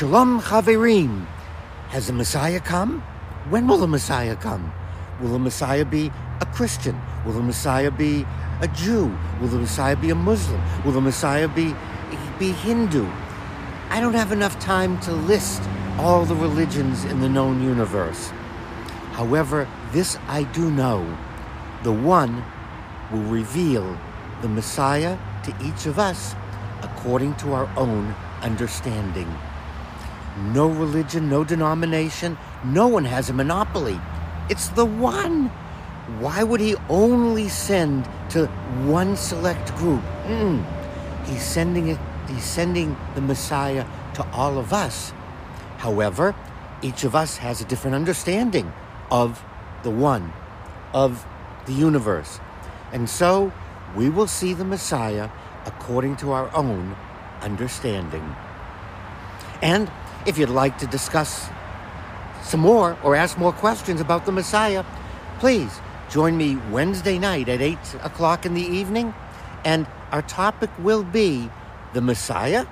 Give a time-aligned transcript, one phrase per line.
[0.00, 1.26] Shalom Chaverim.
[1.90, 3.02] Has the Messiah come?
[3.50, 4.72] When will the Messiah come?
[5.20, 6.98] Will the Messiah be a Christian?
[7.26, 8.24] Will the Messiah be
[8.62, 9.14] a Jew?
[9.42, 10.58] Will the Messiah be a Muslim?
[10.86, 11.74] Will the Messiah be,
[12.38, 13.06] be Hindu?
[13.90, 15.60] I don't have enough time to list
[15.98, 18.30] all the religions in the known universe.
[19.12, 21.14] However, this I do know
[21.82, 22.42] the one
[23.12, 23.98] will reveal
[24.40, 26.34] the Messiah to each of us
[26.80, 29.30] according to our own understanding.
[30.38, 34.00] No religion, no denomination, no one has a monopoly.
[34.48, 35.48] It's the one.
[36.18, 38.46] Why would he only send to
[38.86, 40.02] one select group?
[40.24, 40.64] Mm.
[41.26, 41.98] He's sending it.
[42.28, 45.12] He's sending the Messiah to all of us.
[45.78, 46.34] However,
[46.82, 48.72] each of us has a different understanding
[49.10, 49.42] of
[49.82, 50.32] the one,
[50.92, 51.26] of
[51.66, 52.40] the universe.
[52.92, 53.52] And so
[53.96, 55.28] we will see the Messiah
[55.66, 56.96] according to our own
[57.40, 58.34] understanding.
[59.62, 59.90] And
[60.26, 61.48] if you'd like to discuss
[62.42, 64.84] some more or ask more questions about the Messiah,
[65.38, 69.14] please join me Wednesday night at 8 o'clock in the evening.
[69.64, 71.48] And our topic will be
[71.92, 72.66] the Messiah.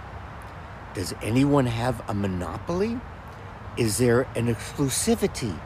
[0.94, 3.00] Does anyone have a monopoly?
[3.76, 5.58] Is there an exclusivity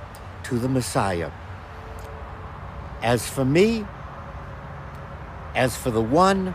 [0.44, 1.30] to the Messiah?
[3.02, 3.86] As for me,
[5.54, 6.54] as for the one,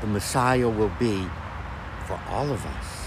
[0.00, 1.26] the Messiah will be
[2.06, 3.03] for all of us.